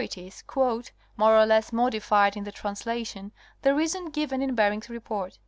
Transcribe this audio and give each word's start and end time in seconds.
ties 0.09 0.41
quote, 0.47 0.89
more 1.15 1.37
or 1.37 1.45
less 1.45 1.71
modified 1.71 2.35
in 2.35 2.43
the 2.43 2.51
translation, 2.51 3.31
the 3.61 3.75
reasons 3.75 4.09
given 4.11 4.41
~ 4.41 4.41
in 4.41 4.55
Bering's 4.55 4.89
report. 4.89 5.37